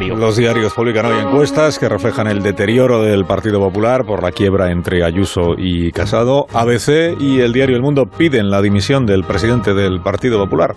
[0.00, 4.72] Los diarios publican hoy encuestas que reflejan el deterioro del Partido Popular por la quiebra
[4.72, 6.48] entre Ayuso y Casado.
[6.52, 10.74] ABC y el diario El Mundo piden la dimisión del presidente del Partido Popular.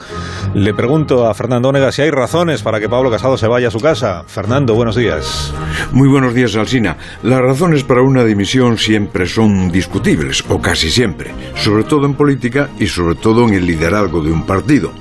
[0.53, 3.71] Le pregunto a Fernando Onega si hay razones para que Pablo Casado se vaya a
[3.71, 4.23] su casa.
[4.27, 5.51] Fernando, buenos días.
[5.91, 6.97] Muy buenos días, Alsina.
[7.23, 12.69] Las razones para una dimisión siempre son discutibles, o casi siempre, sobre todo en política
[12.79, 14.91] y sobre todo en el liderazgo de un partido.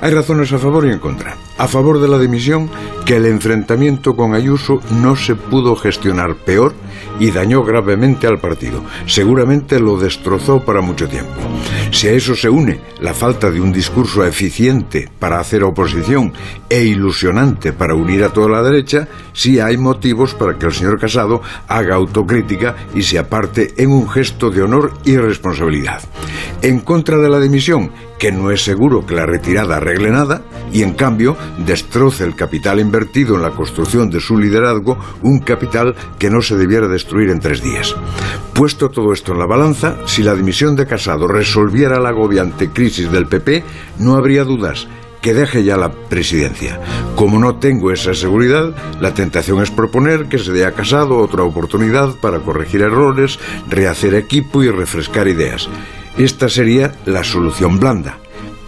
[0.00, 1.36] Hay razones a favor y en contra.
[1.56, 2.68] A favor de la dimisión,
[3.04, 6.74] que el enfrentamiento con Ayuso no se pudo gestionar peor
[7.20, 8.82] y dañó gravemente al partido.
[9.06, 11.32] Seguramente lo destrozó para mucho tiempo.
[11.90, 16.32] Si a eso se une la falta de un discurso eficiente para hacer oposición
[16.68, 20.98] e ilusionante para unir a toda la derecha, sí hay motivos para que el señor
[20.98, 26.02] Casado haga autocrítica y se aparte en un gesto de honor y responsabilidad.
[26.64, 30.40] En contra de la dimisión, que no es seguro que la retirada arregle nada,
[30.72, 35.94] y en cambio destroce el capital invertido en la construcción de su liderazgo, un capital
[36.18, 37.94] que no se debiera destruir en tres días.
[38.54, 43.12] Puesto todo esto en la balanza, si la dimisión de Casado resolviera la agobiante crisis
[43.12, 43.62] del PP,
[43.98, 44.88] no habría dudas
[45.20, 46.80] que deje ya la presidencia.
[47.14, 51.42] Como no tengo esa seguridad, la tentación es proponer que se dé a Casado otra
[51.42, 55.68] oportunidad para corregir errores, rehacer equipo y refrescar ideas.
[56.16, 58.18] Esta sería la solución blanda.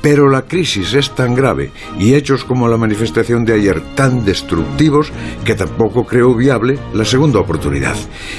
[0.02, 5.10] Pero la crisis es tan grave y hechos como la manifestación de ayer tan destructivos
[5.44, 7.96] que tampoco creo viable la segunda oportunidad.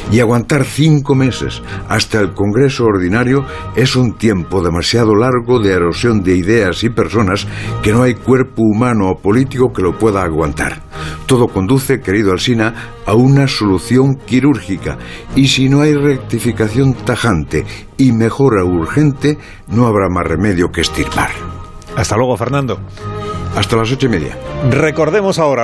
[0.09, 6.23] Y aguantar cinco meses hasta el Congreso Ordinario es un tiempo demasiado largo de erosión
[6.23, 7.45] de ideas y personas
[7.83, 10.86] que no hay cuerpo humano o político que lo pueda aguantar.
[11.27, 14.97] Todo conduce, querido Alsina, a una solución quirúrgica
[15.35, 17.65] y si no hay rectificación tajante
[17.97, 21.31] y mejora urgente, no habrá más remedio que estirpar.
[21.97, 22.79] Hasta luego, Fernando.
[23.57, 24.37] Hasta las ocho y media.
[24.71, 25.55] Recordemos ahora.